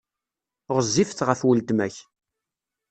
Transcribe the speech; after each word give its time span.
Ɣezzifet 0.75 1.19
ɣef 1.27 1.41
weltma-k. 1.45 1.95